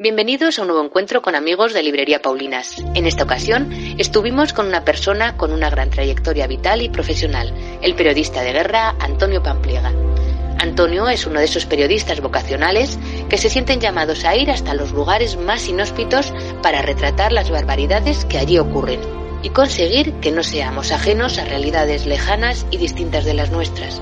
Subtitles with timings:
[0.00, 2.76] Bienvenidos a un nuevo encuentro con amigos de Librería Paulinas.
[2.94, 7.52] En esta ocasión estuvimos con una persona con una gran trayectoria vital y profesional,
[7.82, 9.92] el periodista de guerra Antonio Pampliega.
[10.60, 12.96] Antonio es uno de esos periodistas vocacionales
[13.28, 18.24] que se sienten llamados a ir hasta los lugares más inhóspitos para retratar las barbaridades
[18.24, 19.00] que allí ocurren
[19.42, 24.00] y conseguir que no seamos ajenos a realidades lejanas y distintas de las nuestras.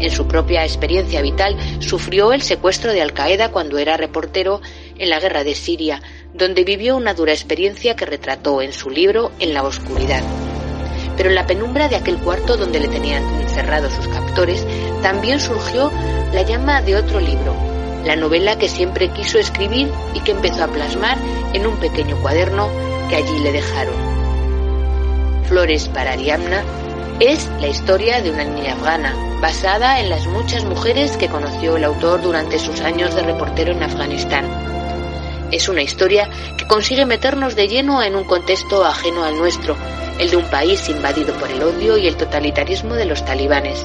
[0.00, 4.60] En su propia experiencia vital sufrió el secuestro de Al Qaeda cuando era reportero
[4.98, 6.02] en la guerra de Siria,
[6.32, 10.22] donde vivió una dura experiencia que retrató en su libro En la oscuridad.
[11.16, 14.66] Pero en la penumbra de aquel cuarto donde le tenían encerrados sus captores,
[15.02, 15.92] también surgió
[16.32, 17.54] la llama de otro libro,
[18.04, 21.18] la novela que siempre quiso escribir y que empezó a plasmar
[21.52, 22.68] en un pequeño cuaderno
[23.08, 23.94] que allí le dejaron.
[25.48, 26.62] Flores para Ariamna
[27.20, 31.84] es la historia de una niña afgana, basada en las muchas mujeres que conoció el
[31.84, 34.46] autor durante sus años de reportero en Afganistán.
[35.50, 39.76] Es una historia que consigue meternos de lleno en un contexto ajeno al nuestro,
[40.18, 43.84] el de un país invadido por el odio y el totalitarismo de los talibanes,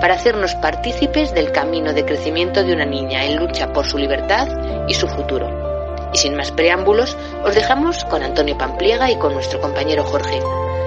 [0.00, 4.48] para hacernos partícipes del camino de crecimiento de una niña en lucha por su libertad
[4.88, 6.10] y su futuro.
[6.12, 10.40] Y sin más preámbulos, os dejamos con Antonio Pampliega y con nuestro compañero Jorge.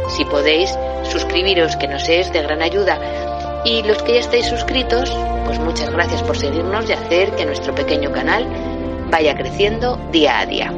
[0.10, 3.00] Si podéis, suscribiros que nos es de gran ayuda.
[3.64, 5.16] Y los que ya estáis suscritos,
[5.46, 8.48] pues muchas gracias por seguirnos y hacer que nuestro pequeño canal
[9.12, 10.74] vaya creciendo día a día.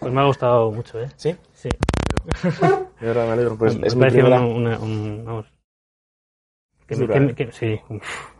[0.00, 1.08] Pues me ha gustado mucho, ¿eh?
[1.16, 1.36] ¿Sí?
[1.54, 1.68] Sí.
[3.00, 3.56] De verdad, me alegro.
[3.58, 4.40] Pues me es me primera...
[4.40, 5.46] una- una- un- vamos,
[6.86, 7.80] que Es me- dura, que- que- sí,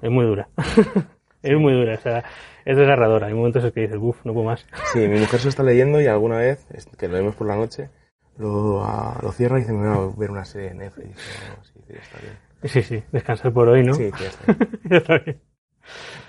[0.03, 0.49] es muy dura.
[1.43, 2.25] es muy dura, o sea,
[2.65, 3.27] es desgarradora.
[3.29, 4.67] Hay momentos en que dices, uff, no puedo más.
[4.93, 7.57] Sí, mi mujer se lo está leyendo y alguna vez, que lo vemos por la
[7.57, 7.91] noche,
[8.37, 8.85] lo,
[9.23, 11.09] lo cierra y dice, me voy a ver una serie de Netflix.
[11.09, 12.39] Y dice, "No, sí, sí, está bien.
[12.65, 13.95] Sí, sí, descansar por hoy, ¿no?
[13.95, 14.81] Sí, que ya está bien.
[14.91, 15.41] Ya está bien.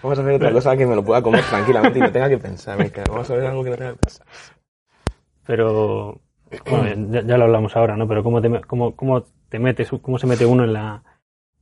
[0.01, 2.37] Vamos a hacer otra cosa que me lo pueda comer tranquilamente y no tenga que
[2.37, 2.77] pensar.
[2.77, 2.91] me.
[3.09, 4.25] Vamos a ver algo que no tenga que pensar.
[5.45, 6.21] Pero,
[6.69, 8.07] bueno, ya, ya lo hablamos ahora, ¿no?
[8.07, 11.03] Pero cómo te, cómo, cómo te metes, cómo se mete uno en la,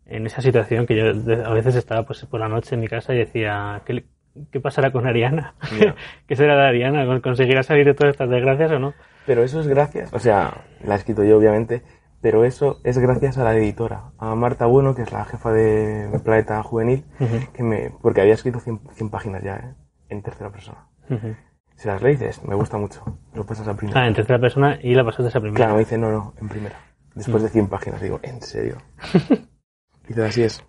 [0.05, 1.05] en esa situación que yo
[1.45, 4.05] a veces estaba pues por la noche en mi casa y decía, ¿qué,
[4.51, 5.55] qué pasará con Ariana?
[6.27, 7.21] ¿Qué será de Ariana?
[7.21, 8.93] ¿Conseguirá salir de todas estas desgracias o no?
[9.25, 11.81] Pero eso es gracias, o sea, la he escrito yo obviamente,
[12.21, 16.19] pero eso es gracias a la editora, a Marta Bueno, que es la jefa de
[16.23, 19.75] Planeta Juvenil, Ujú, que me, porque había escrito 100, 100 páginas ya, ¿eh?
[20.09, 20.87] en tercera persona.
[21.09, 21.35] ujú.
[21.75, 23.03] Si las lees, me gusta mucho,
[23.35, 24.01] lo pasas a primera.
[24.01, 25.57] Ah, en tercera persona y la pasaste esa primera.
[25.57, 26.75] Claro, me dice, no, no, en primera.
[27.13, 28.77] Después de 100 páginas, digo, ¿en serio?
[30.07, 30.63] Dice, así es.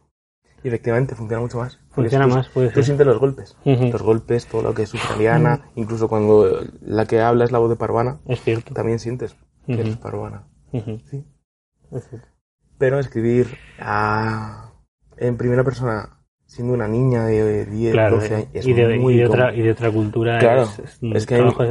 [0.64, 1.78] Y efectivamente funciona mucho más.
[1.90, 3.56] Funciona tú- más, puede Tú sientes los golpes.
[3.64, 3.86] Ujú.
[3.92, 7.70] Los golpes, todo lo que sufre Ariana, incluso cuando la que habla es la voz
[7.70, 8.74] de Parvana, Es cierto.
[8.74, 9.36] también sientes
[9.66, 9.80] que Ujú.
[9.82, 10.44] eres Parvana.
[10.72, 11.24] Sí.
[12.78, 13.46] Pero escribir
[13.80, 14.70] a-
[15.16, 18.98] en primera persona, siendo una niña de 10, Claro, 12 de- años, es y, de,
[18.98, 20.38] muy y, de otra, y de otra cultura.
[20.38, 21.62] Claro, es, es un es que a mí- trabajo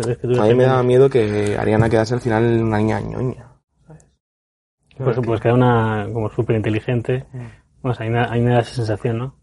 [0.41, 3.53] A me daba miedo que Ariana quedase al final una niña ñoña.
[4.97, 7.25] Pues, pues que era una como súper inteligente.
[7.83, 9.35] Bueno, a mí, me, a mí me da esa sensación, ¿no?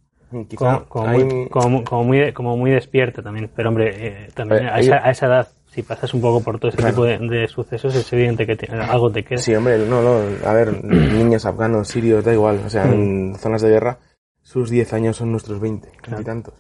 [0.49, 3.51] Quizá Como, como, hay- muy, como, como muy, como muy despierta también.
[3.55, 6.41] Pero hombre, eh, también Eh, a, hay- esa, a esa edad, si pasas un poco
[6.43, 6.93] por todo ese Claro.
[6.93, 9.39] tipo de, de sucesos, es evidente que te- algo te queda.
[9.39, 13.63] Sí, hombre, no, no, a ver, niños afganos, sirios, da igual, o sea, en zonas
[13.63, 13.99] de guerra,
[14.43, 16.23] sus 10 años son nuestros 20, Claro.
[16.23, 16.55] y tantos.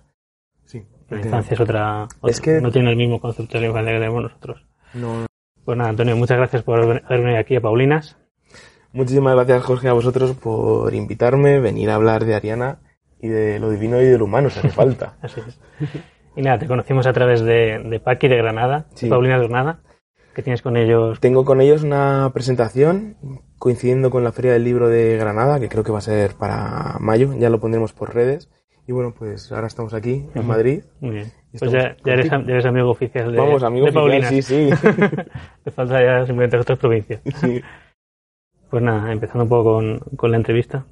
[0.64, 0.84] Sí.
[1.10, 3.98] La infancia es otra, Es que- no tiene el mismo concepto de la infancia que
[4.00, 4.66] tenemos nosotros.
[4.94, 5.26] No,
[5.64, 8.16] Pues nada, Antonio, muchas gracias por haber venido aquí a Paulinas.
[8.92, 12.78] Muchísimas gracias, Jorge, a vosotros por invitarme, venir a hablar de Ariana
[13.20, 15.16] y de lo divino y de lo humano, si hace falta.
[15.22, 15.58] Así es.
[16.36, 19.06] Y nada, te conocimos a través de, de Paqui de Granada, Sí.
[19.06, 19.78] de Paulinas de Granada,
[20.34, 21.20] que tienes con ellos.
[21.20, 23.16] Tengo con ellos una presentación
[23.58, 26.96] coincidiendo con la Feria del Libro de Granada, que creo que va a ser para
[27.00, 28.50] mayo, ya lo pondremos por redes.
[28.86, 30.46] Y bueno, pues ahora estamos aquí, en.
[30.46, 30.82] Madrid.
[31.00, 31.32] Muy bien.
[31.58, 34.28] Pues ya, ya eres, ya eres amigo oficial de, Vamos, amigos, de Paulinas.
[34.28, 34.70] sí, sí.
[35.64, 37.20] Te falta ya simplemente otras provincias.
[37.36, 37.62] sí.
[38.68, 40.84] Pues nada, empezando un poco con, con la entrevista.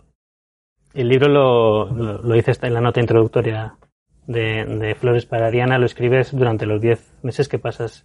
[0.94, 3.74] El libro lo, lo, lo dices en la nota introductoria
[4.26, 8.04] de, de Flores para Ariana, lo escribes durante los 10 meses que pasas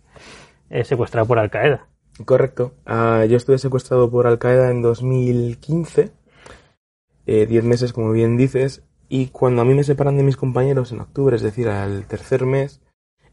[0.69, 1.88] eh, secuestrado por Al Qaeda.
[2.25, 2.74] Correcto.
[2.86, 6.12] Ah, yo estuve secuestrado por Al Qaeda en 2015,
[7.25, 10.91] eh, 10 meses como bien dices, y cuando a mí me separan de mis compañeros
[10.91, 12.81] en octubre, es decir, al tercer mes,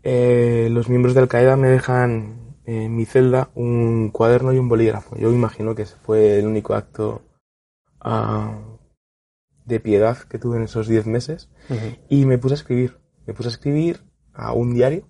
[0.02, 4.68] eh, los miembros de Al Qaeda me dejan en mi celda un cuaderno y un
[4.68, 5.16] bolígrafo.
[5.16, 7.22] Yo imagino que ese fue el único acto
[8.00, 8.58] ah,
[9.64, 11.50] de piedad que tuve en esos 10 meses.
[12.08, 12.98] Y me puse a escribir.
[13.26, 15.08] Me puse a escribir a un diario.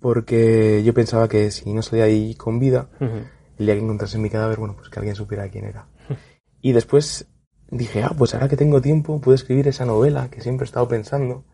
[0.00, 3.20] Porque yo pensaba que si no salía ahí con vida, Ujú.
[3.58, 5.88] el día que encontrase mi cadáver, bueno, pues que alguien supiera quién era.
[6.62, 7.26] Y después
[7.70, 10.86] dije, ah, pues ahora que tengo tiempo, puedo escribir esa novela que siempre he estado
[10.88, 11.46] pensando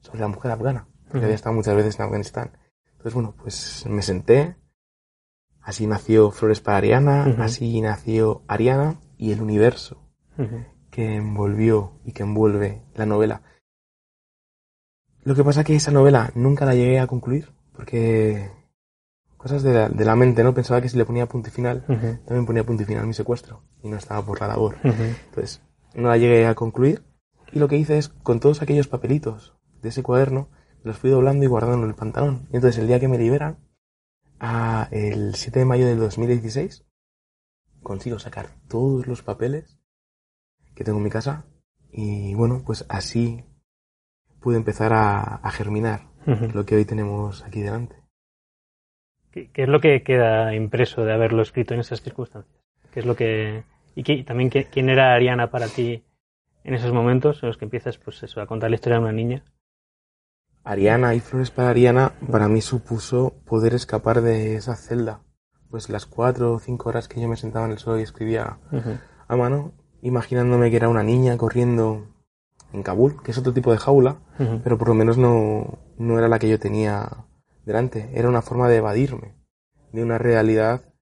[0.00, 2.56] sobre la mujer afgana, que había estado muchas veces en Afganistán.
[2.92, 4.56] Entonces, bueno, pues me senté,
[5.60, 10.00] así nació Flores para Ariana, así nació Ariana y el universo
[10.94, 13.42] que envolvió y que envuelve la novela.
[15.24, 18.52] Lo que pasa es que esa novela nunca la llegué a concluir, porque
[19.36, 20.54] cosas de la, de la mente, ¿no?
[20.54, 23.64] Pensaba que si le ponía punto y final, también ponía punto y final mi secuestro,
[23.82, 24.76] y no estaba por la labor.
[24.84, 25.62] Entonces,
[25.96, 27.02] no la llegué a concluir,
[27.50, 30.48] y lo que hice es, con todos aquellos papelitos de ese cuaderno,
[30.84, 32.46] los fui doblando y guardando en el pantalón.
[32.52, 33.58] Y entonces, el día que me liberan,
[34.38, 36.84] a el 7 de mayo del 2016,
[37.82, 39.80] consigo sacar todos los papeles
[40.74, 41.44] que tengo en mi casa,
[41.92, 43.44] y bueno, pues así
[44.40, 47.96] pude empezar a, germinar lo que hoy tenemos aquí delante.
[49.30, 52.62] ¿Qué, es lo que queda impreso de haberlo escrito en esas circunstancias?
[52.92, 53.64] ¿Qué es lo que
[53.96, 56.04] y también quién era Ariana para ti
[56.64, 59.12] en esos momentos en los que empiezas pues eso a contar la historia de una
[59.12, 59.44] niña?
[60.64, 65.20] Ariana y Flores para Ariana para mí supuso poder escapar de esa celda.
[65.70, 68.58] Pues las cuatro o cinco horas que yo me sentaba en el suelo y escribía
[69.28, 69.72] a mano,
[70.04, 72.06] imaginándome que era una niña corriendo
[72.72, 74.20] en Kabul, que es otro tipo de jaula,
[74.62, 77.26] pero por lo menos no, no era la que yo tenía
[77.64, 78.10] delante.
[78.12, 79.34] Era una forma de evadirme
[79.92, 80.92] de una realidad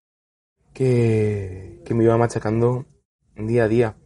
[0.72, 2.86] que, que me iba machacando
[3.34, 3.96] día a día.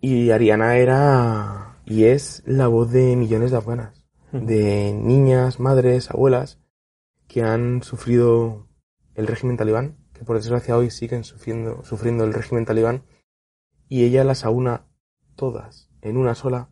[0.00, 6.60] Y Ariana era y es la voz de millones de afganas, de niñas, madres, abuelas
[7.26, 8.68] que han sufrido
[9.16, 13.02] el régimen talibán, que por desgracia hoy siguen sufriendo, sufriendo el régimen talibán,
[13.90, 14.86] y ella las aúna
[15.34, 16.70] todas en una sola,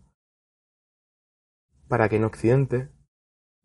[1.88, 2.92] para que en Occidente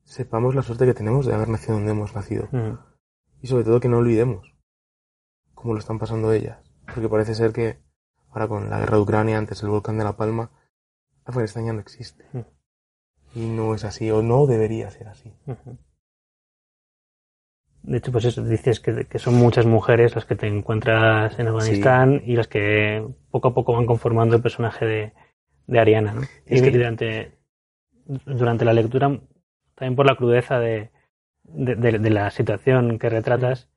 [0.04, 2.50] sepamos la suerte que tenemos de haber nacido donde hemos nacido.
[3.42, 4.56] Y sobre todo que no olvidemos
[5.54, 6.64] cómo lo están pasando ellas.
[6.86, 7.80] Porque parece ser que
[8.30, 10.50] ahora con la guerra de Ucrania, antes el volcán de La Palma,
[11.24, 12.26] Afganistán ya no existe.
[13.36, 15.32] Y no es así, o no debería ser así.
[17.84, 22.22] De hecho, pues eso, dices que, son muchas mujeres las que te encuentras en Afganistán
[22.26, 25.14] y las que poco a poco van conformando el personaje de,
[25.68, 26.22] de Ariana, ¿no?
[26.46, 27.38] Y es que durante,
[28.06, 29.20] durante la lectura,
[29.76, 30.92] también por la crudeza de,
[31.44, 33.70] de, la situación que retratas,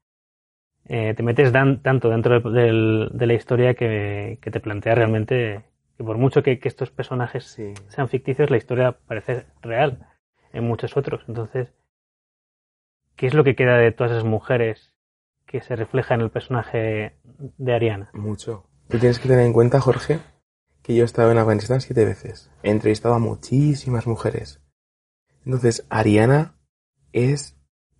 [0.88, 5.64] eh, te metes tanto dentro de, la historia que, te plantea realmente
[5.97, 7.58] que por mucho que, estos personajes
[7.88, 10.06] sean ficticios, la historia parece real
[10.53, 11.25] en muchos otros.
[11.26, 11.73] Entonces,
[13.17, 14.93] ¿qué es lo que queda de todas esas mujeres
[15.47, 18.11] que se refleja en el personaje de Ariana?
[18.13, 18.69] Mucho.
[18.89, 20.21] Tú tienes que tener en cuenta, Jorge,
[20.83, 22.51] que yo he estado en Afganistán siete veces.
[22.63, 24.61] He entrevistado a muchísimas mujeres.
[25.45, 26.57] Entonces, Ariana
[27.13, 27.57] es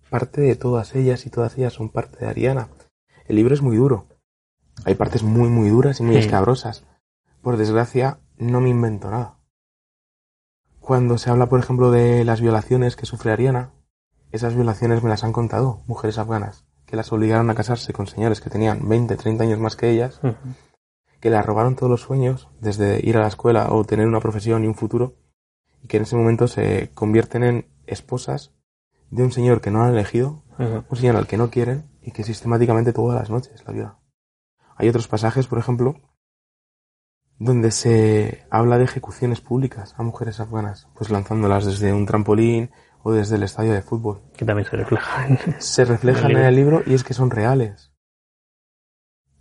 [0.09, 2.69] parte de todas ellas y todas ellas son parte de Ariana.
[3.25, 4.07] El libro es muy duro.
[4.85, 6.85] Hay partes muy, muy duras y muy escabrosas.
[7.41, 9.39] Por desgracia, no me invento nada.
[10.79, 13.73] Cuando se habla, por ejemplo, de las violaciones que sufre Ariana,
[14.31, 18.41] esas violaciones me las han contado mujeres afganas, que las obligaron a casarse con señores
[18.41, 20.19] que tenían 20, 30 años más que ellas,
[21.19, 24.63] que le robaron todos los sueños, desde ir a la escuela o tener una profesión
[24.63, 25.15] y un futuro,
[25.83, 28.53] y que en ese momento se convierten en esposas
[29.09, 32.23] de un señor que no han elegido, un señor al que no quieren y que
[32.23, 33.99] sistemáticamente todas las noches la viola.
[34.75, 36.01] Hay otros pasajes, por ejemplo,
[37.39, 42.71] donde se habla de ejecuciones públicas a mujeres afganas, pues lanzándolas desde un trampolín
[43.03, 44.21] o desde el estadio de fútbol.
[44.35, 45.39] Que también se reflejan.
[45.59, 47.91] Se reflejan en el libro y es que son reales.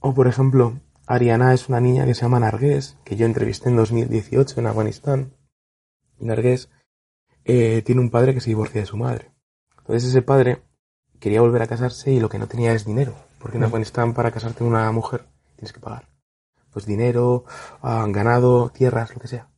[0.00, 3.76] O, por ejemplo, Ariana es una niña que se llama Nargués, que yo entrevisté en
[3.76, 5.36] 2018 en Afganistán.
[6.18, 6.70] Y Nargués
[7.44, 9.32] eh, tiene un padre que se divorcia de su madre.
[9.78, 10.62] Entonces ese padre
[11.20, 13.14] quería volver a casarse y lo que no tenía es dinero.
[13.38, 13.66] Porque en mm.
[13.66, 16.08] Afganistán para casarte con una mujer tienes que pagar.
[16.70, 17.44] Pues dinero,
[17.82, 19.48] ah, ganado, tierras, lo que sea.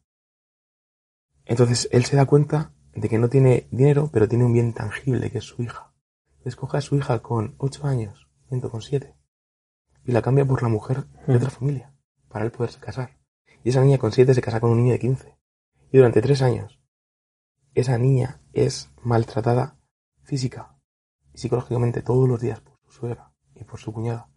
[1.46, 5.30] Entonces él se da cuenta de que no tiene dinero, pero tiene un bien tangible,
[5.30, 5.92] que es su hija.
[6.44, 9.18] Escoge a su hija con ocho años, miento con siete
[10.08, 11.94] y la cambia por la mujer de otra familia,
[12.28, 13.18] para él poderse casar.
[13.62, 15.36] Y esa niña con siete se casa con un niño de quince.
[15.92, 16.80] Y durante tres años,
[17.74, 19.76] esa niña es maltratada
[20.22, 20.78] física
[21.34, 24.30] y psicológicamente todos los días por su suegra y por su cuñada.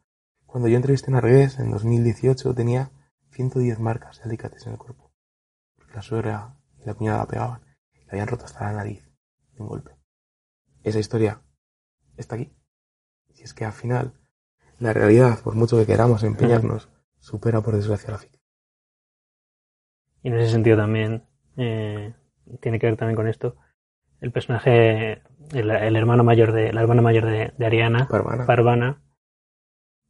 [0.46, 2.91] Cuando yo entrevisté a Nargués en 2018 tenía
[3.30, 5.13] 110 marcas de alicates en el cuerpo.
[5.96, 7.62] la suegra y la cuñada la pegaban.
[8.12, 9.10] Le habían roto hasta la nariz
[9.53, 9.91] de un golpe.
[10.84, 11.41] Esa historia
[12.18, 12.53] está aquí.
[13.36, 14.13] Y es que al final
[14.80, 16.89] la realidad, por mucho que queramos empeñarnos,
[17.20, 18.44] supera por desgracia la ficción.
[20.24, 21.24] Y en ese sentido también
[21.56, 22.13] eh,
[22.60, 23.56] tiene que ver también con esto
[24.20, 29.01] el personaje, el, hermano mayor de la hermana mayor de, Ariana, Parvana,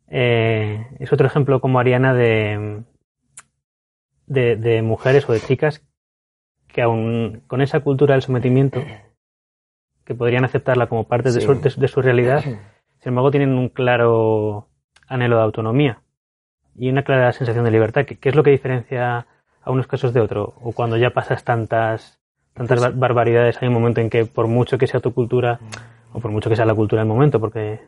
[0.08, 2.84] eh, es otro ejemplo como Ariana de,
[4.26, 5.82] de, mujeres o de chicas
[6.72, 8.82] que aún con esa cultura del sometimiento,
[10.06, 12.60] que podrían aceptarla como parte de, su, de, su, realidad, sin
[13.06, 14.68] embargo tienen un claro
[15.08, 16.02] anhelo de autonomía
[16.76, 18.06] y una clara sensación de libertad.
[18.06, 19.28] ¿Qué, es lo que diferencia
[19.62, 20.56] a unos casos de otro?
[20.62, 22.20] O cuando ya pasas tantas,
[22.54, 25.60] tantas pues barbaridades, hay un momento en que por mucho que sea tu cultura,
[26.14, 27.82] o por mucho que sea la cultura del momento, porque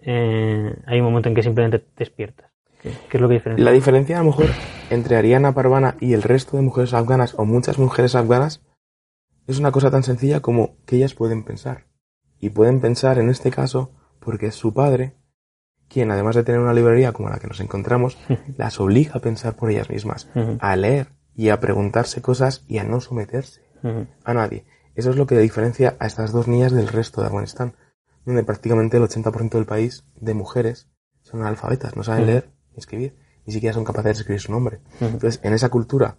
[0.00, 2.53] eh, hay un momento en que simplemente te despiertas.
[2.84, 3.64] ¿Qué, es lo que diferencia?
[3.64, 4.46] La diferencia a lo mejor
[4.90, 8.62] entre Ariana Parvana y el resto de mujeres afganas o muchas mujeres afganas
[9.46, 11.86] es una cosa tan sencilla como que ellas pueden pensar.
[12.38, 15.16] Y pueden pensar en este caso porque es su padre
[15.88, 18.18] quien, además de tener una librería como la que nos encontramos,
[18.58, 20.28] las obliga a pensar por ellas mismas,
[20.60, 23.62] a leer y a preguntarse cosas y a no someterse
[24.24, 24.66] a nadie.
[24.94, 27.76] Eso es lo que diferencia a estas dos niñas del resto de Afganistán,
[28.26, 30.88] donde prácticamente el 80% del país de mujeres
[31.22, 33.16] son analfabetas, no saben leer escribir,
[33.46, 34.80] ni siquiera son capaces de escribir su nombre.
[35.00, 36.16] Entonces, en esa cultura,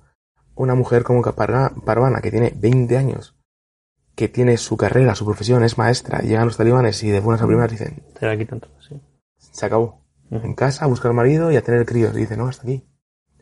[0.55, 3.35] una mujer como Parvana, que tiene 20 años,
[4.15, 7.47] que tiene su carrera, su profesión, es maestra, llegan los talibanes y de buenas a
[7.47, 8.03] primeras dicen...
[8.17, 8.47] Te
[8.87, 9.01] sí.
[9.37, 10.05] Se acabó.
[10.31, 12.15] En casa, a buscar marido y a tener críos.
[12.15, 12.83] Y dice, no, hasta aquí.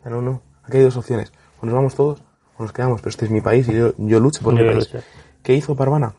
[0.06, 0.42] no, no.
[0.64, 1.32] Aquí hay dos opciones.
[1.62, 2.24] O nos vamos todos
[2.58, 3.02] o nos quedamos.
[3.02, 4.90] Pero este es mi país y yo, yo lucho por mi país.
[5.44, 6.16] ¿Qué hizo Parvana?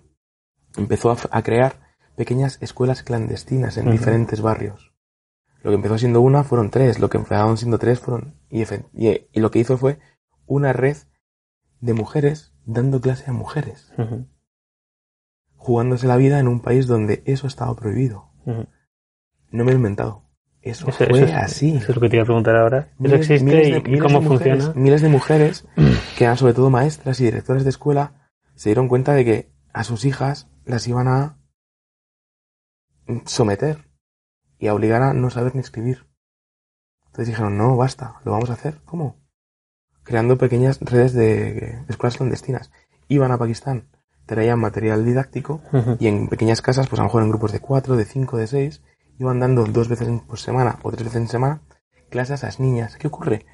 [0.76, 1.76] Empezó a, crear
[2.16, 4.93] pequeñas escuelas clandestinas en diferentes barrios.
[5.64, 8.34] Lo que empezó siendo una fueron tres, lo que empezaron siendo tres fueron...
[8.50, 9.98] Y, y, lo que hizo fue
[10.44, 10.98] una red
[11.80, 13.90] de mujeres dando clase a mujeres.
[15.56, 18.30] Jugándose la vida en un país donde eso estaba prohibido.
[18.44, 20.24] No me lo he inventado.
[20.60, 21.76] Eso, fue así.
[21.76, 22.92] Eso es lo que te iba a preguntar ahora.
[23.02, 24.70] ¿Eso existe y, cómo funciona?
[24.74, 25.66] miles de mujeres,
[26.18, 29.82] que eran sobre todo maestras y directores de escuela, se dieron cuenta de que a
[29.82, 31.38] sus hijas las iban a
[33.24, 33.93] someter
[34.58, 36.06] y a obligar a no saber ni escribir.
[37.06, 38.80] Entonces dijeron, no, basta, lo vamos a hacer.
[38.84, 39.16] ¿Cómo?
[40.02, 42.70] Creando pequeñas redes de, escuelas clandestinas.
[43.08, 43.88] Iban a Pakistán,
[44.26, 45.62] traían material didáctico
[45.98, 48.46] y en pequeñas casas, pues a lo mejor en grupos de cuatro, de cinco, de
[48.46, 48.82] seis,
[49.18, 51.62] iban dando dos veces por semana o tres veces en semana
[52.10, 52.96] clases a las niñas.
[52.96, 53.46] ¿Qué ocurre?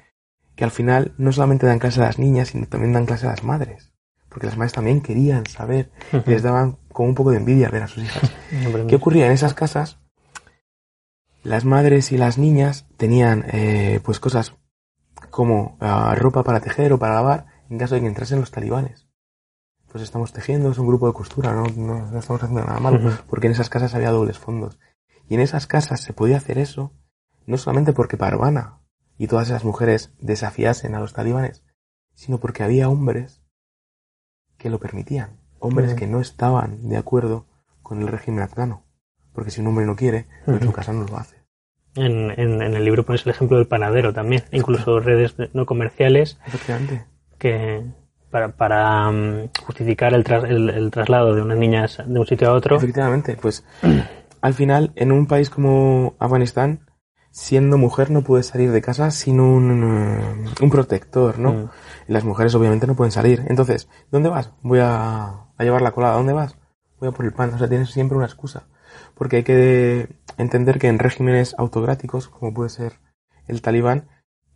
[0.55, 3.31] Que al final no solamente dan clases a las niñas, sino también dan clases a
[3.31, 3.91] las madres
[4.31, 5.91] porque las madres también querían saber,
[6.25, 8.31] les daban como un poco de envidia ver a sus hijas.
[8.87, 9.99] ¿Qué ocurría en esas casas?
[11.43, 14.55] Las madres y las niñas tenían eh, pues cosas
[15.31, 19.07] como ah, ropa para tejer o para lavar en caso de que entrasen los talibanes.
[19.91, 23.47] Pues estamos tejiendo, es un grupo de costura, no, no, estamos haciendo nada malo, porque
[23.47, 24.79] en esas casas había dobles fondos.
[25.27, 26.93] Y en esas casas se podía hacer eso,
[27.45, 28.81] no solamente porque Parvana
[29.17, 31.63] y todas esas mujeres desafiasen a los talibanes,
[32.13, 33.41] sino porque había hombres
[34.57, 35.39] que lo permitían.
[35.59, 37.47] Hombres que no estaban de acuerdo
[37.81, 38.83] con el régimen afgano.
[39.33, 41.37] Porque si un hombre no quiere, en su casa no lo hace.
[41.95, 46.39] En, en, el libro pones el ejemplo del panadero también, incluso redes no comerciales
[47.37, 47.83] que
[48.29, 50.23] para, para mm, justificar el,
[50.69, 52.77] el, traslado de unas niñas de un sitio a otro.
[52.77, 53.65] Efectivamente, pues
[54.41, 56.87] al final en un país como Afganistán,
[57.31, 59.83] siendo mujer no puedes salir de casa sin un,
[60.61, 61.53] un protector, ¿no?
[61.53, 61.69] Mm
[62.11, 63.45] las mujeres obviamente no pueden salir.
[63.47, 64.51] Entonces, ¿dónde vas?
[64.61, 66.15] Voy a, llevar la colada.
[66.15, 66.57] ¿Dónde vas?
[66.99, 67.53] Voy a por el pan.
[67.53, 68.67] O sea, tienes siempre una excusa.
[69.15, 72.99] Porque hay que entender que en regímenes autocráticos, como puede ser
[73.47, 74.09] el talibán,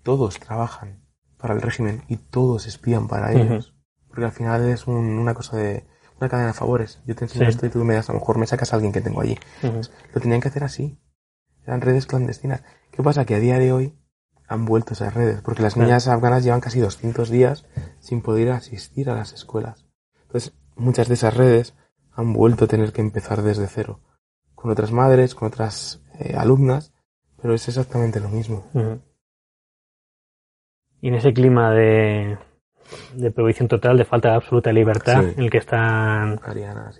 [0.03, 1.03] todos trabajan
[1.37, 3.75] para el régimen y todos espían para ellos.
[4.07, 5.85] Porque al final es una cosa de
[6.19, 7.01] una cadena de favores.
[7.05, 8.93] Yo te enseño esto y tú me das, a lo mejor me sacas a alguien
[8.93, 9.37] que tengo allí.
[9.61, 10.97] Lo tenían que hacer así.
[11.65, 12.63] Eran redes clandestinas.
[12.91, 13.25] ¿Qué pasa?
[13.25, 13.97] Que a día de hoy
[14.47, 17.65] han vuelto esas redes, porque las niñas afganas llevan casi 200 días
[17.99, 19.87] sin poder asistir a las escuelas.
[20.21, 21.73] Entonces, muchas de esas redes
[22.11, 24.01] han vuelto a tener que empezar desde cero,
[24.55, 26.93] con otras madres, con otras eh, alumnas,
[27.41, 28.65] pero es exactamente lo mismo.
[31.01, 32.37] Y en ese clima de,
[33.13, 36.39] de prohibición total, de falta de absoluta libertad, en el que están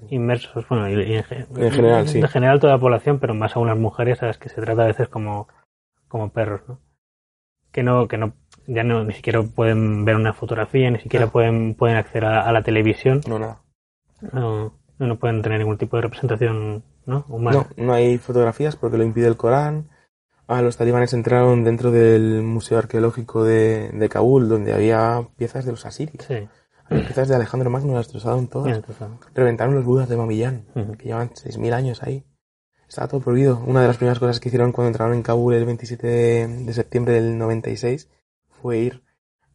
[0.10, 2.20] inmersos, bueno, en, general, sí.
[2.20, 4.84] En general toda la población, pero más aún las mujeres, a las que se trata
[4.84, 5.48] a veces como,
[6.08, 6.80] como perros, ¿no?
[7.76, 8.32] que no, que no,
[8.68, 12.64] ya no, ni siquiera pueden ver una fotografía, ni siquiera pueden, pueden acceder a, la
[12.64, 13.20] televisión.
[13.28, 13.64] No, nada.
[14.32, 17.26] No, no pueden tener ningún tipo de representación, ¿no?
[17.30, 17.68] Humana.
[17.76, 19.90] No, no hay fotografías porque lo impide el Corán.
[20.48, 25.72] Ah, los talibanes entraron dentro del Museo Arqueológico de, de Kabul, donde había piezas de
[25.72, 26.26] los asirios.
[26.26, 26.48] Sí.
[26.86, 28.82] Había piezas de Alejandro Magno, las destrozaron todas.
[29.34, 30.68] Reventaron los budas de Mamillán,
[31.00, 32.26] que llevan 6.000 años ahí.
[32.88, 33.64] Estaba todo prohibido.
[33.66, 37.14] Una de las primeras cosas que hicieron cuando entraron en Kabul el 27 de, septiembre
[37.14, 38.10] del 96
[38.62, 39.04] fue ir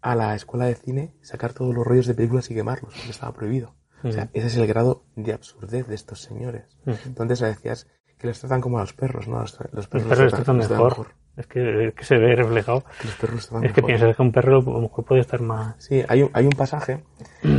[0.00, 3.32] a la escuela de cine, sacar todos los rollos de películas y quemarlos, porque estaba
[3.32, 3.76] prohibido.
[4.02, 6.64] O sea, ese es el grado de absurdez de estos señores.
[7.06, 7.86] Entonces decías
[8.18, 9.40] que les tratan como a los perros, ¿no?
[9.40, 9.52] Los,
[9.88, 11.14] perros, les tratan, mejor.
[11.36, 12.84] Es que, es que se ve reflejado.
[13.00, 13.86] Que los perros estaban Es que mejor.
[13.86, 15.76] piensas que un perro a lo mejor puede estar más...
[15.78, 17.02] Sí, hay un, hay un pasaje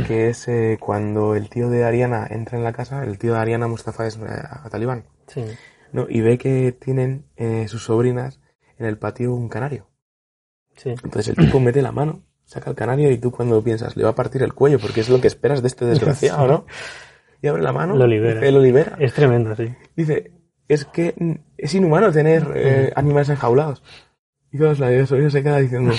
[0.06, 3.40] que es eh, cuando el tío de Ariana entra en la casa, el tío de
[3.40, 5.44] Ariana Mustafa es eh, a talibán, Sí.
[5.90, 6.06] ¿no?
[6.08, 8.40] Y ve que tienen eh, sus sobrinas
[8.78, 9.88] en el patio un canario.
[10.76, 10.90] Sí.
[10.90, 14.10] Entonces el tipo mete la mano, saca el canario y tú cuando piensas, le va
[14.10, 16.66] a partir el cuello porque es lo que esperas de este desgraciado, ¿no?
[17.42, 18.38] Y abre la mano, Lo libera.
[18.40, 18.96] dice, lo libera.
[19.00, 19.74] Es tremendo, sí.
[19.96, 20.30] Dice,
[20.68, 23.82] es que es inhumano tener eh, animales enjaulados.
[24.52, 25.92] Y todos la sobrina se queda diciendo,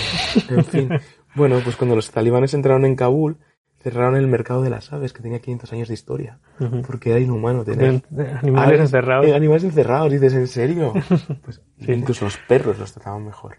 [0.48, 0.88] en fin.
[1.34, 3.36] Bueno, pues cuando los talibanes entraron en Kabul,
[3.82, 6.38] cerraron el mercado de las aves, que tenía 500 años de historia.
[6.86, 9.26] Porque era inhumano tener De- de animales aves- encerrados.
[9.26, 10.94] eh, animales encerrados, dices, ¿en serio?
[11.44, 11.92] Pues Sí.
[11.92, 13.56] incluso los perros los trataban mejor.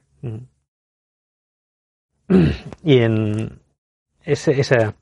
[2.84, 3.60] Y en
[4.24, 4.96] ese, esa-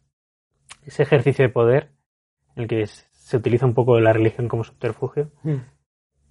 [0.85, 1.91] ese ejercicio de poder,
[2.55, 5.31] en el que se utiliza un poco la religión como subterfugio,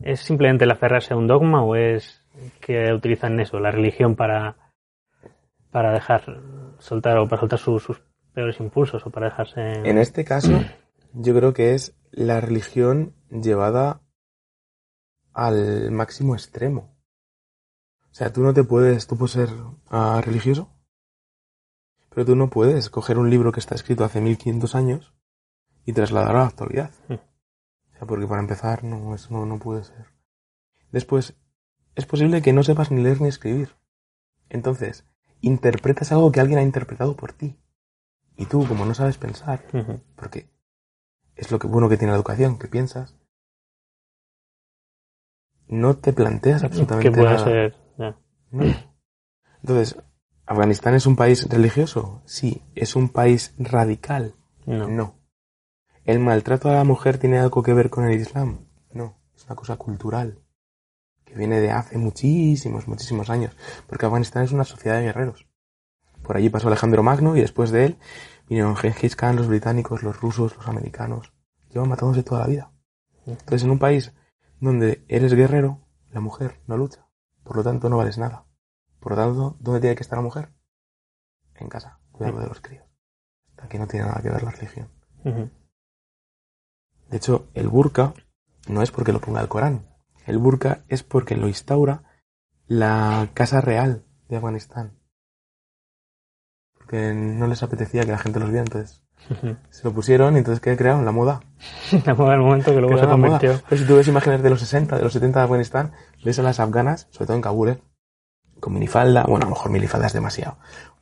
[0.00, 2.24] ¿es simplemente el aferrarse a un dogma o es
[2.60, 4.56] que utilizan eso, la religión para,
[5.70, 6.40] para dejar
[6.78, 9.60] soltar o para soltar sus, sus peores impulsos o para dejarse...
[9.88, 10.60] En este caso,
[11.12, 14.00] yo creo que es la religión llevada
[15.32, 16.94] al máximo extremo.
[18.10, 19.48] O sea, tú no te puedes, tú puedes ser
[19.88, 20.70] ah, religioso,
[22.14, 25.14] pero tú no puedes coger un libro que está escrito hace 1500 años
[25.84, 26.90] y trasladarlo a la actualidad.
[27.08, 27.14] Mm.
[27.14, 30.06] O sea, porque para empezar, no, eso no, no puede ser.
[30.90, 31.34] Después,
[31.94, 33.76] es posible que no sepas ni leer ni escribir.
[34.48, 35.06] Entonces,
[35.40, 37.58] interpretas algo que alguien ha interpretado por ti.
[38.36, 39.64] Y tú, como no sabes pensar,
[40.16, 40.50] porque
[41.36, 43.16] es lo que bueno que tiene la educación, que piensas,
[45.66, 47.38] no te planteas absolutamente nada.
[47.38, 47.76] ser...
[47.98, 48.18] ya.
[48.50, 48.64] No.
[49.62, 49.96] Entonces,
[50.52, 52.20] ¿Afganistán es un país religioso?
[52.26, 52.60] Sí.
[52.74, 54.34] ¿Es un país radical?
[54.66, 54.86] No.
[54.86, 55.14] No.
[56.04, 58.66] ¿El maltrato a la mujer tiene algo que ver con el Islam?
[58.92, 59.16] No.
[59.34, 60.42] Es una cosa cultural
[61.24, 63.56] que viene de hace muchísimos, muchísimos años.
[63.86, 65.46] Porque Afganistán es una sociedad de guerreros.
[66.22, 67.98] Por allí pasó Alejandro Magno y después de él
[68.46, 71.32] vinieron Gengis Khan, los británicos, los rusos, los americanos.
[71.70, 72.72] Llevan matándose toda la vida.
[73.24, 74.12] Entonces, en un país
[74.60, 77.08] donde eres guerrero, la mujer no lucha.
[77.42, 78.44] Por lo tanto, no vales nada.
[79.02, 80.52] Por lo tanto, ¿dónde tiene que estar la mujer?
[81.56, 82.86] En casa, cuidando de los críos.
[83.58, 84.88] Aquí no tiene nada que ver la religión.
[85.24, 88.14] De hecho, el burka
[88.68, 89.88] no es porque lo ponga el Corán.
[90.24, 92.04] El burka es porque lo instaura
[92.66, 94.96] la Casa Real de Afganistán.
[96.78, 99.04] Porque no les apetecía que la gente los viera, entonces
[99.70, 101.04] se lo pusieron y entonces ¿qué crearon?
[101.04, 101.40] La moda.
[102.06, 103.60] La moda del momento que luego se convirtió...
[103.68, 105.92] Pero si tú ves imágenes de los 60, de los 70 de Afganistán,
[106.24, 107.82] ves a las afganas, sobre todo en Kabul, ¿eh?
[108.62, 110.56] Con minifalda, bueno, a lo mejor minifalda es demasiado.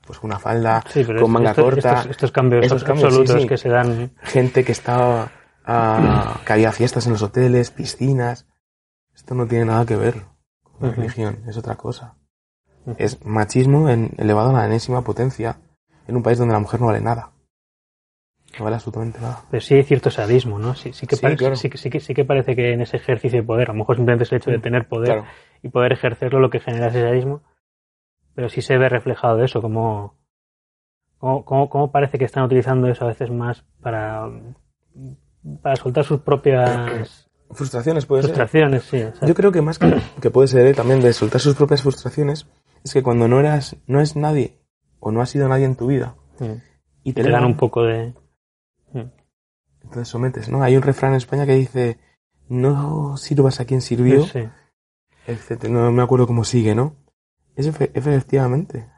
[0.06, 3.36] Pues una falda Sí, con es- manga estos, corta, Estos, estos cambios esos cambios, absolutos
[3.36, 3.46] sí, sí.
[3.48, 4.10] que se dan...
[4.22, 5.30] gente que estaba
[5.66, 8.46] ah, que había fiestas en los hoteles, piscinas.
[9.14, 10.14] Esto no tiene nada que ver
[10.62, 12.14] con la religión, es otra cosa.
[12.96, 15.58] Es machismo en, elevado a la enésima potencia
[16.08, 17.30] en un país donde la mujer no vale nada.
[18.58, 19.44] No vale absolutamente nada.
[19.50, 20.74] Pero sí hay cierto sadismo, ¿no?
[20.74, 21.56] Sí, sí, que, Sí, parece, claro.
[21.56, 23.78] sí, que- sí, que, sí que parece que en ese ejercicio de poder, a lo
[23.78, 25.24] mejor simplemente es el hecho de tener poder Claro.
[25.62, 27.42] Y poder ejercerlo lo que genera ese sadismo,
[28.34, 30.16] pero sí se ve reflejado de eso, como,
[31.18, 34.28] como, como, como parece que están utilizando eso a veces más para,
[35.62, 38.30] para soltar sus propias Frustraciones puede ser.
[38.30, 39.02] frustraciones, sí.
[39.02, 40.74] o sea, Yo creo que más que, que puede ser ¿eh?
[40.74, 42.46] también de soltar sus propias frustraciones,
[42.84, 44.60] es que cuando no eras, no es nadie,
[45.00, 46.52] o no has sido nadie en tu vida, mm,
[47.02, 48.14] y te te, dan un poco de...
[48.92, 49.10] mm,
[49.82, 50.62] entonces sometes, ¿no?
[50.62, 51.98] Hay un refrán en España que dice,
[52.48, 54.48] no sirvas a quien sirvió, sí.
[55.26, 55.72] Etcétera.
[55.72, 56.96] No me acuerdo cómo sigue, ¿no?
[57.56, 58.90] Es efe- efectivamente.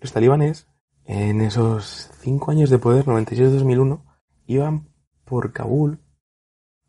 [0.00, 0.68] Los talibanes,
[1.04, 4.04] en esos cinco años de poder, 96-2001,
[4.46, 4.88] iban
[5.24, 6.00] por Kabul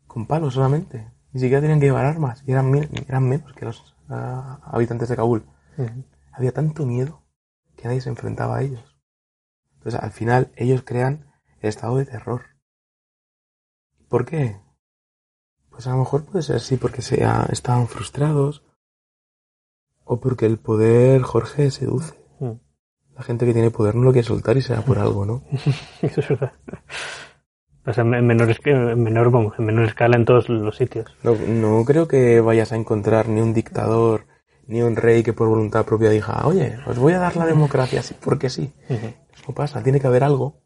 [0.06, 1.12] con palos solamente.
[1.32, 2.42] Ni siquiera tenían que llevar armas.
[2.46, 5.46] Y eran, eran menos que los ah, habitantes de Kabul.
[6.32, 7.22] Había tanto miedo
[7.76, 8.96] que nadie se enfrentaba a ellos.
[9.74, 12.42] Entonces, al final, ellos crean el estado de terror.
[14.08, 14.60] ¿Por qué?
[15.76, 18.62] Pues a lo mejor puede ser así porque sea, estaban frustrados
[20.04, 22.14] o porque el poder, Jorge, seduce.
[22.40, 22.52] Mm.
[23.14, 25.42] La gente que tiene poder no lo quiere soltar y será por algo, ¿no?
[26.00, 26.52] Eso es verdad.
[27.84, 31.14] Pasa en en menor, en menor, vamos, en menor escala en todos los sitios.
[31.22, 34.26] No, no creo que vayas a encontrar ni un dictador
[34.66, 38.00] ni un rey que por voluntad propia diga, oye, os voy a dar la democracia
[38.00, 38.72] así porque sí.
[38.88, 40.62] Ujú, Eso pasa, tiene que haber algo.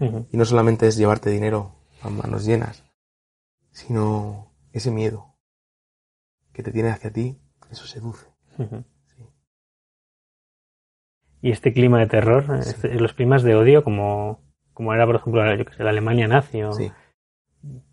[0.00, 2.83] Y no solamente es llevarte dinero a manos llenas,
[3.74, 5.34] sino ese miedo
[6.52, 7.38] que te tiene hacia ti,
[7.70, 8.26] eso seduce.
[8.56, 9.28] Sí.
[11.42, 12.70] Y este clima de terror, Sí.
[12.70, 14.40] este- los climas de odio, como,
[14.72, 16.90] como era, por ejemplo, yo que sé, la Alemania nazi, o- Sí.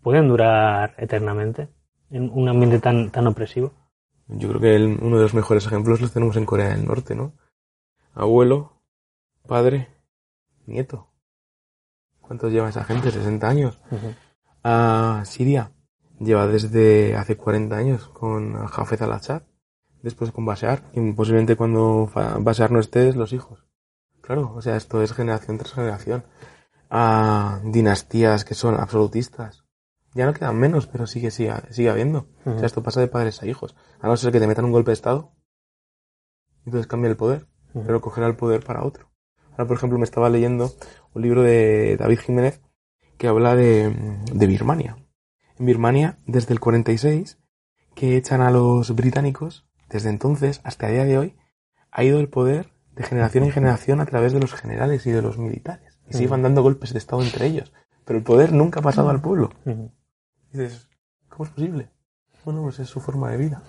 [0.02, 1.68] pueden durar eternamente
[2.10, 3.72] en un ambiente tan, tan opresivo.
[4.28, 7.14] Yo creo que el- uno de los mejores ejemplos los tenemos en Corea del Norte,
[7.16, 7.34] ¿no?
[8.14, 8.80] Abuelo,
[9.48, 9.88] padre,
[10.66, 11.08] nieto.
[12.20, 13.10] ¿Cuántos lleva esa gente?
[13.10, 13.80] 60 años.
[13.90, 14.14] Ujú.
[14.62, 15.71] A Siria
[16.24, 19.42] lleva desde hace 40 años con Hafez al-Assad,
[20.02, 23.64] después con Bashar, y posiblemente cuando Bashar no esté, los hijos.
[24.20, 26.24] Claro, o sea, esto es generación tras generación.
[26.88, 29.64] A dinastías que son absolutistas.
[30.14, 32.28] Ya no quedan menos, pero sigue, sigue, sigue habiendo.
[32.44, 33.74] O sea, esto pasa de padres a hijos.
[34.00, 35.32] A no ser que te metan un golpe de Estado.
[36.64, 37.48] Y entonces cambia el poder.
[37.72, 39.10] Pero cogerá el poder para otro.
[39.52, 40.70] Ahora, por ejemplo, me estaba leyendo
[41.14, 42.60] un libro de David Jiménez
[43.16, 43.94] que habla de,
[44.32, 45.01] de Birmania.
[45.58, 47.38] En Birmania, desde el 46,
[47.94, 51.36] que echan a los británicos, desde entonces hasta el día de hoy,
[51.90, 55.22] ha ido el poder de generación en generación a través de los generales y de
[55.22, 55.98] los militares.
[56.08, 57.72] Y se iban dando golpes de Estado entre ellos.
[58.04, 59.50] Pero el poder nunca ha pasado al pueblo.
[59.64, 59.92] Ujú.
[60.52, 60.88] Y dices,
[61.28, 61.90] ¿cómo es posible?
[62.44, 63.62] Bueno, pues es su forma de vida.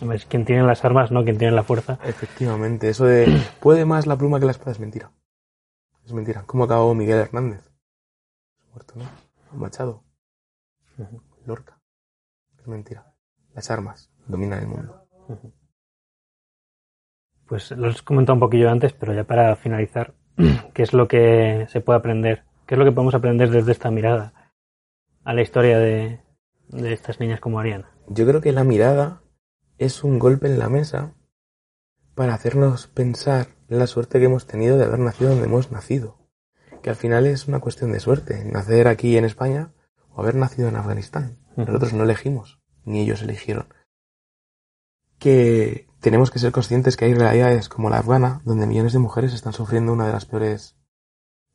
[0.00, 1.98] Hombre, Es quien tiene las armas, no quien tiene la fuerza.
[2.04, 5.12] Efectivamente, eso de puede más la pluma que la espada es mentira.
[6.04, 6.42] Es mentira.
[6.46, 7.70] ¿Cómo acabó Miguel Hernández?
[8.72, 9.04] Muerto, ¿no?
[9.58, 10.02] Machado.
[11.46, 11.78] Lorca.
[12.58, 13.14] Es mentira.
[13.54, 15.06] Las armas dominan el mundo.
[17.46, 20.14] Pues lo has comentado un poquillo antes, pero ya para finalizar,
[20.74, 22.44] ¿qué es lo que se puede aprender?
[22.66, 24.52] ¿Qué es lo que podemos aprender desde esta mirada
[25.24, 26.20] a la historia de,
[26.68, 27.90] de estas niñas como Ariana?
[28.08, 29.22] Yo creo que la mirada
[29.78, 31.14] es un golpe en la mesa
[32.14, 36.18] para hacernos pensar la suerte que hemos tenido de haber nacido donde hemos nacido.
[36.82, 38.44] Que al final es una cuestión de suerte.
[38.44, 39.72] Nacer aquí en España
[40.14, 41.38] o haber nacido en Afganistán.
[41.56, 43.68] Nosotros no elegimos, ni ellos eligieron.
[45.18, 49.32] Que tenemos que ser conscientes que hay realidades como la afgana, donde millones de mujeres
[49.32, 50.76] están sufriendo una de las peores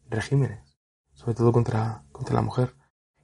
[0.10, 0.80] regímenes,
[1.14, 2.76] sobre todo contra, contra la mujer,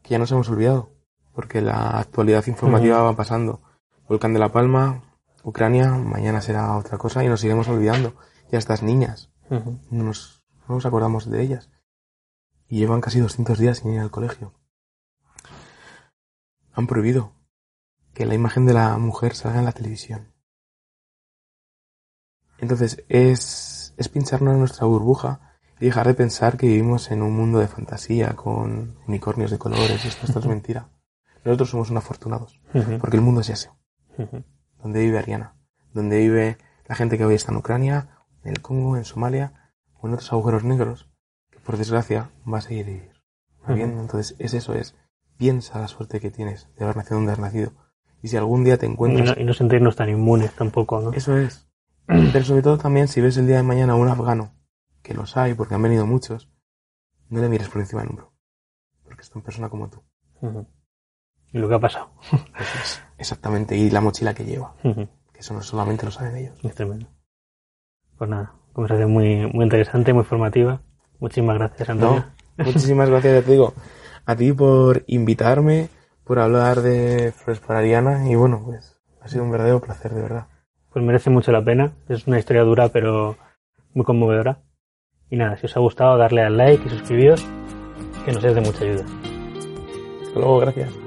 [0.02, 0.92] que ya nos hemos olvidado,
[1.34, 3.62] porque la actualidad informativa va pasando.
[4.08, 5.04] Volcán de la Palma,
[5.44, 8.16] Ucrania, mañana será otra cosa y nos iremos olvidando.
[8.52, 9.32] Y a estas niñas,
[9.90, 11.70] nos, no nos acordamos de ellas.
[12.68, 14.54] Y llevan casi 200 días sin ir al colegio.
[16.74, 17.34] Han prohibido
[18.14, 20.34] que la imagen de la mujer salga en la televisión.
[22.60, 27.36] Entonces es, es pincharnos en nuestra burbuja y dejar de pensar que vivimos en un
[27.36, 30.90] mundo de fantasía con unicornios de colores y esto, esto es mentira.
[31.44, 32.62] Nosotros somos unos afortunados,
[33.02, 33.70] porque el mundo es ese
[34.84, 35.56] donde vive Ariana,
[35.94, 38.10] donde vive la gente que hoy está en Ucrania,
[38.44, 41.10] en el Congo, en Somalia o en otros agujeros negros,
[41.50, 43.14] que por desgracia va a seguir vivir.
[43.64, 44.02] habiendo.
[44.02, 44.96] Entonces es eso, es
[45.44, 47.74] piensa la suerte que tienes de haber nacido donde has nacido.
[48.22, 49.36] Y si algún día te Y encuentras...
[49.36, 51.12] no, y no sentirnos tan inmunes tampoco, ¿no?
[51.12, 51.68] Eso es.
[52.08, 54.54] Pero sobre todo también si ves el día de mañana a un afgano,
[55.02, 56.50] que los hay porque han venido muchos,
[57.28, 58.32] no le mires por encima del hombro.
[59.04, 60.02] Porque es una persona como tú.
[60.42, 60.66] Ujú.
[61.52, 62.12] Y lo que ha pasado.
[62.32, 63.02] Eso es.
[63.18, 63.76] Exactamente.
[63.76, 64.76] Y la mochila que lleva.
[64.86, 65.10] Ujú.
[65.34, 66.58] Que eso no solamente lo saben ellos.
[66.64, 67.08] Es tremendo.
[68.18, 70.82] Pues nada, conversación muy, muy interesante, muy formativa.
[71.20, 72.28] Muchísimas gracias, Antonio.
[72.58, 73.74] No, muchísimas gracias, ya te digo,
[74.26, 75.90] a ti por invitarme,
[76.24, 80.22] por hablar de Flores para Ariana y bueno, pues ha sido un verdadero placer, de
[80.22, 80.48] verdad.
[80.92, 81.94] Pues merece mucho la pena.
[82.08, 83.36] Es una historia dura, pero
[83.94, 84.60] muy conmovedora.
[85.30, 87.44] Y nada, si os ha gustado, darle al like y suscribiros,
[88.26, 89.06] que nos es de mucha ayuda.
[90.24, 91.03] Hasta luego, gracias.